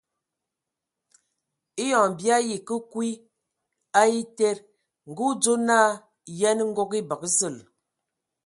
Eyon 1.83 2.09
bii 2.17 2.33
ayi 2.37 2.55
ke 2.67 2.75
kwi 2.91 3.09
a 3.99 4.01
ete, 4.19 4.49
ngə 5.09 5.23
o 5.29 5.31
dzo 5.41 5.53
naa 5.67 5.89
:Yənə, 6.39 6.63
ngɔg 6.71 6.91
e 6.97 6.99
bəgə 7.09 7.27
zəl! 7.37 7.55